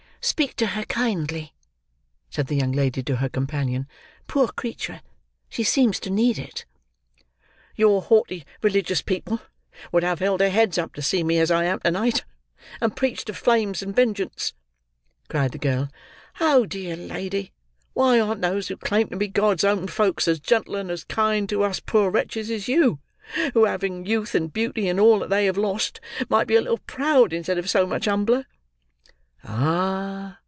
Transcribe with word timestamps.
"Speak 0.23 0.55
to 0.57 0.67
her 0.67 0.83
kindly," 0.85 1.51
said 2.29 2.45
the 2.45 2.55
young 2.55 2.71
lady 2.73 3.01
to 3.01 3.15
her 3.15 3.27
companion. 3.27 3.87
"Poor 4.27 4.49
creature! 4.49 5.01
She 5.49 5.63
seems 5.63 5.99
to 5.99 6.11
need 6.11 6.37
it." 6.37 6.63
"Your 7.75 8.03
haughty 8.03 8.45
religious 8.61 9.01
people 9.01 9.41
would 9.91 10.03
have 10.03 10.19
held 10.19 10.39
their 10.39 10.51
heads 10.51 10.77
up 10.77 10.93
to 10.93 11.01
see 11.01 11.23
me 11.23 11.39
as 11.39 11.49
I 11.49 11.63
am 11.63 11.79
to 11.79 11.89
night, 11.89 12.23
and 12.79 12.95
preached 12.95 13.31
of 13.31 13.37
flames 13.37 13.81
and 13.81 13.95
vengeance," 13.95 14.53
cried 15.27 15.53
the 15.53 15.57
girl. 15.57 15.89
"Oh, 16.39 16.67
dear 16.67 16.95
lady, 16.95 17.51
why 17.93 18.19
ar'n't 18.19 18.41
those 18.41 18.67
who 18.67 18.77
claim 18.77 19.07
to 19.09 19.17
be 19.17 19.27
God's 19.27 19.63
own 19.63 19.87
folks 19.87 20.27
as 20.27 20.39
gentle 20.39 20.75
and 20.75 20.91
as 20.91 21.03
kind 21.03 21.49
to 21.49 21.63
us 21.63 21.79
poor 21.79 22.11
wretches 22.11 22.51
as 22.51 22.67
you, 22.67 22.99
who, 23.55 23.65
having 23.65 24.05
youth, 24.05 24.35
and 24.35 24.53
beauty, 24.53 24.87
and 24.87 24.99
all 24.99 25.17
that 25.17 25.31
they 25.31 25.45
have 25.47 25.57
lost, 25.57 25.99
might 26.29 26.45
be 26.45 26.55
a 26.55 26.61
little 26.61 26.77
proud 26.77 27.33
instead 27.33 27.57
of 27.57 27.67
so 27.67 27.87
much 27.87 28.05
humbler?" 28.05 28.45
"Ah!" 29.43 30.37